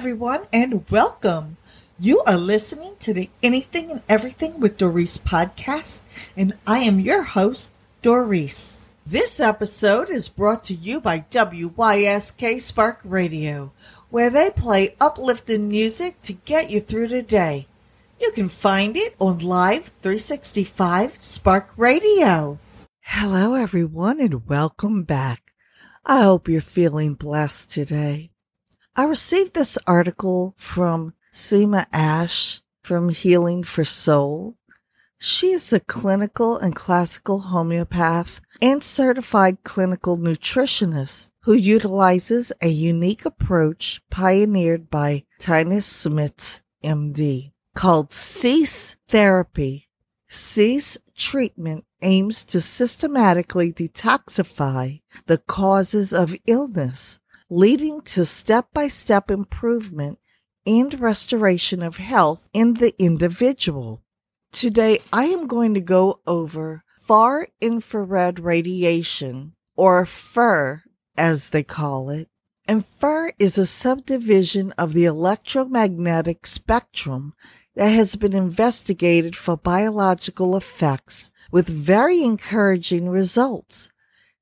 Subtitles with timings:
[0.00, 1.58] Everyone, and welcome.
[1.98, 6.00] You are listening to the Anything and Everything with Doris podcast,
[6.34, 8.94] and I am your host, Doris.
[9.04, 13.72] This episode is brought to you by WYSK Spark Radio,
[14.08, 17.66] where they play uplifting music to get you through the day.
[18.18, 22.58] You can find it on Live 365 Spark Radio.
[23.02, 25.52] Hello, everyone, and welcome back.
[26.06, 28.30] I hope you're feeling blessed today.
[28.96, 34.56] I received this article from Seema Ash from Healing for Soul.
[35.16, 43.24] She is a clinical and classical homeopath and certified clinical nutritionist who utilizes a unique
[43.24, 49.88] approach pioneered by Tinus Smits, MD, called Cease Therapy.
[50.28, 57.20] Cease treatment aims to systematically detoxify the causes of illness
[57.50, 60.18] leading to step by step improvement
[60.64, 64.02] and restoration of health in the individual.
[64.52, 70.84] Today, I am going to go over far infrared radiation, or FIR
[71.16, 72.28] as they call it.
[72.66, 77.34] And FIR is a subdivision of the electromagnetic spectrum
[77.74, 83.90] that has been investigated for biological effects with very encouraging results.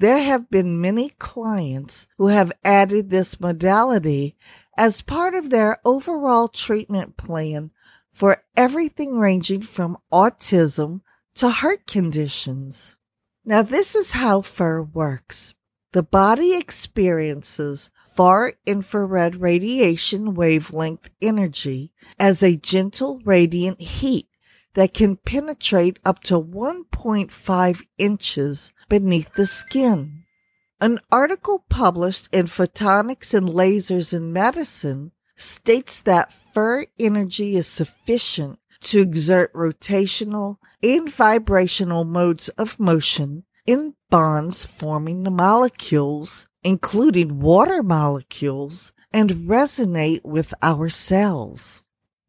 [0.00, 4.34] There have been many clients who have added this modality
[4.74, 7.70] as part of their overall treatment plan
[8.10, 11.02] for everything ranging from autism
[11.34, 12.96] to heart conditions.
[13.44, 15.54] Now, this is how FIR works.
[15.92, 24.29] The body experiences far infrared radiation wavelength energy as a gentle radiant heat
[24.74, 30.24] that can penetrate up to 1.5 inches beneath the skin.
[30.80, 38.58] An article published in Photonics and Lasers in Medicine states that FIR energy is sufficient
[38.80, 47.82] to exert rotational and vibrational modes of motion in bonds forming the molecules, including water
[47.82, 51.82] molecules, and resonate with our cells.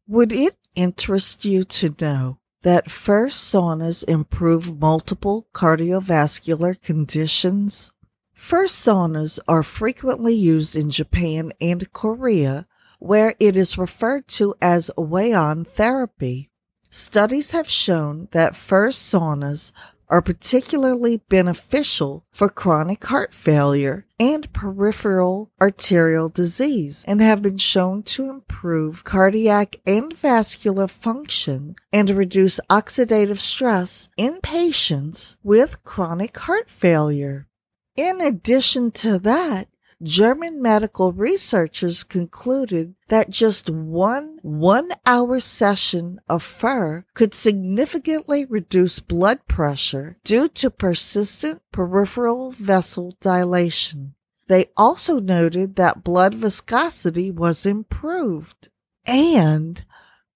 [0.06, 7.92] Would it interest you to know that FIR saunas improve multiple cardiovascular conditions?
[8.34, 12.66] FIR saunas are frequently used in Japan and Korea,
[12.98, 16.50] where it is referred to as Waon therapy.
[16.90, 19.72] Studies have shown that FIR saunas
[20.12, 28.02] are particularly beneficial for chronic heart failure and peripheral arterial disease and have been shown
[28.02, 36.68] to improve cardiac and vascular function and reduce oxidative stress in patients with chronic heart
[36.68, 37.48] failure.
[37.96, 39.68] In addition to that,
[40.02, 48.98] German medical researchers concluded that just one one hour session of FIR could significantly reduce
[48.98, 54.14] blood pressure due to persistent peripheral vessel dilation.
[54.48, 58.68] They also noted that blood viscosity was improved
[59.06, 59.84] and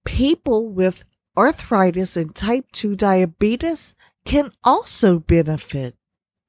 [0.04, 1.04] people with
[1.36, 3.94] arthritis and type 2 diabetes
[4.24, 5.96] can also benefit.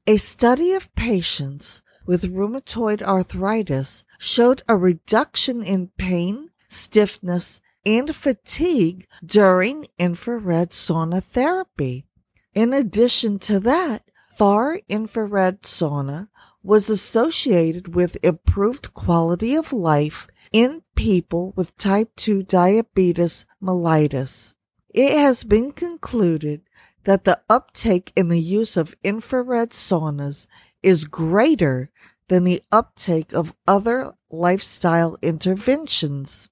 [0.06, 9.08] A study of patients with rheumatoid arthritis showed a reduction in pain, stiffness, and fatigue
[9.24, 12.06] during infrared sauna therapy.
[12.54, 16.30] In addition to that, far infrared sauna
[16.64, 24.54] was associated with improved quality of life in people with type 2 diabetes mellitus.
[24.90, 26.62] It has been concluded
[27.04, 30.48] that the uptake in the use of infrared saunas
[30.84, 31.90] is greater
[32.28, 36.50] than the uptake of other lifestyle interventions.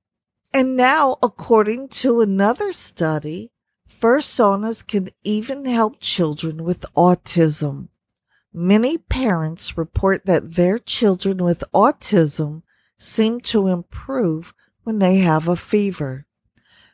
[0.53, 3.51] And now, according to another study,
[3.87, 7.89] FIR saunas can even help children with autism.
[8.53, 12.61] Many parents report that their children with autism
[12.97, 16.25] seem to improve when they have a fever.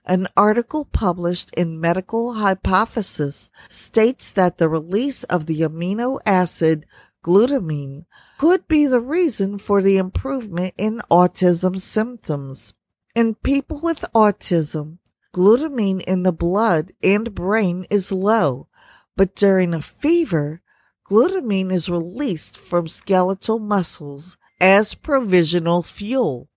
[0.06, 6.88] An article published in Medical Hypothesis states that the release of the amino acid
[7.24, 8.06] glutamine
[8.38, 12.74] could be the reason for the improvement in autism symptoms.
[13.16, 14.98] In people with autism,
[15.34, 18.68] glutamine in the blood and brain is low,
[19.16, 20.62] but during a fever,
[21.10, 26.50] glutamine is released from skeletal muscles as provisional fuel.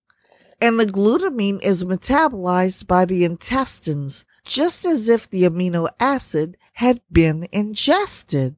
[0.61, 7.01] And the glutamine is metabolized by the intestines just as if the amino acid had
[7.11, 8.57] been ingested.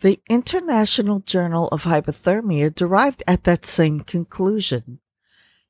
[0.00, 5.00] The International Journal of Hypothermia derived at that same conclusion.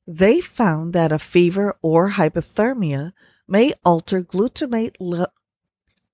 [0.05, 3.13] They found that a fever or hypothermia
[3.47, 5.31] may alter glutamate le-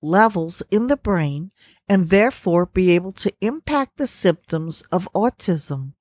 [0.00, 1.50] levels in the brain
[1.88, 5.94] and therefore be able to impact the symptoms of autism.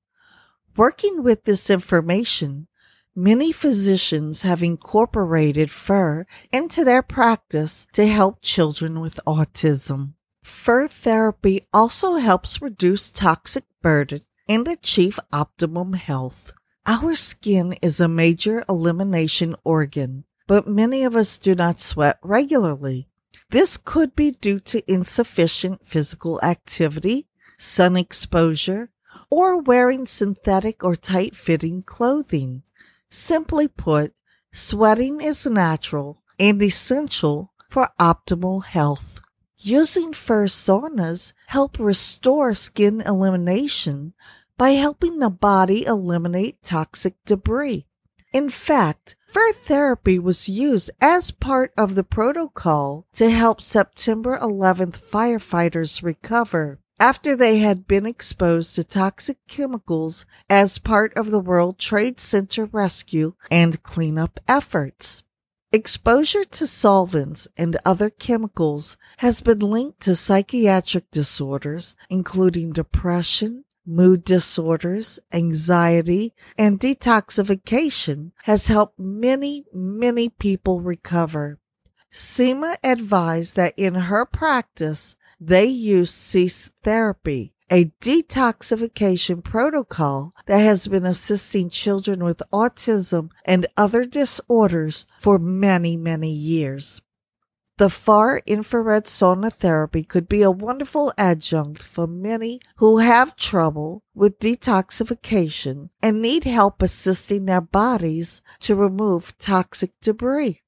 [0.77, 2.67] Working with this information,
[3.15, 10.13] many physicians have incorporated FIR into their practice to help children with autism.
[10.43, 16.51] FIR therapy also helps reduce toxic burden and achieve optimum health.
[16.85, 23.07] Our skin is a major elimination organ, but many of us do not sweat regularly.
[23.49, 28.89] This could be due to insufficient physical activity, sun exposure,
[29.29, 32.63] or wearing synthetic or tight fitting clothing.
[33.09, 34.13] Simply put,
[34.51, 39.21] sweating is natural and essential for optimal health.
[39.65, 44.13] Using FIR saunas help restore skin elimination
[44.57, 47.87] by helping the body eliminate toxic debris.
[48.33, 54.99] In fact, FIR therapy was used as part of the protocol to help September 11th
[55.01, 61.79] firefighters recover after they had been exposed to toxic chemicals as part of the World
[61.79, 65.23] Trade Center rescue and cleanup efforts.
[65.75, 74.23] Exposure to solvents and other chemicals has been linked to psychiatric disorders, including depression, mood
[74.23, 81.57] disorders, anxiety, and detoxification has helped many, many people recover.
[82.11, 90.87] Seema advised that in her practice, they use cease therapy a detoxification protocol that has
[90.87, 97.01] been assisting children with autism and other disorders for many, many years.
[97.77, 104.03] The far infrared sauna therapy could be a wonderful adjunct for many who have trouble
[104.13, 110.61] with detoxification and need help assisting their bodies to remove toxic debris.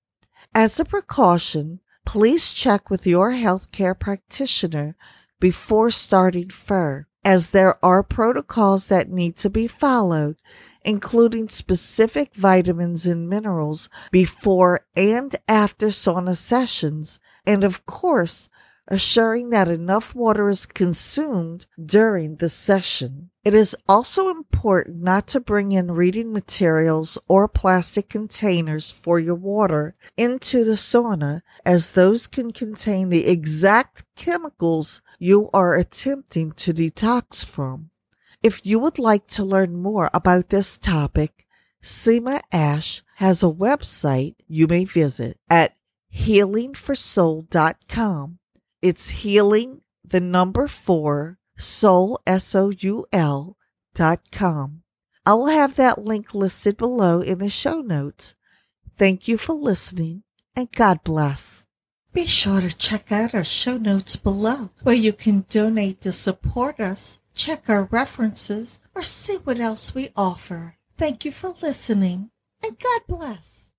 [0.56, 4.96] As a precaution, please check with your healthcare practitioner
[5.40, 10.38] before starting FIR, as there are protocols that need to be followed,
[10.84, 18.50] including specific vitamins and minerals before and after sauna sessions, and of course,
[18.88, 23.30] assuring that enough water is consumed during the session.
[23.44, 29.36] It is also important not to bring in reading materials or plastic containers for your
[29.36, 36.74] water into the sauna as those can contain the exact chemicals you are attempting to
[36.74, 37.92] detox from.
[38.44, 41.46] If you would like to learn more about this topic,
[41.82, 45.76] Seema Ash has a website you may visit at
[46.14, 48.40] healingforsoul.com.
[48.86, 53.58] It's healing the number four soul, S-O-U-L
[53.96, 54.84] dot com.
[55.26, 58.36] I will have that link listed below in the show notes.
[58.96, 60.22] Thank you for listening
[60.56, 61.66] and God bless.
[62.14, 66.80] Be sure to check out our show notes below where you can donate to support
[66.80, 70.78] us, check our references, or see what else we offer.
[70.96, 72.30] Thank you for listening
[72.64, 73.72] and God bless.